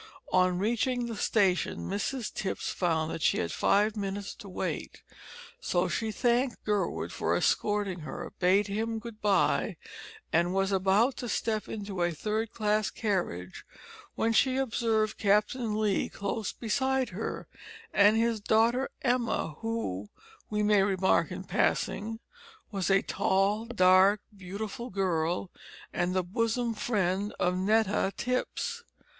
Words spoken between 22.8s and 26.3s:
a tall, dark, beautiful girl, and the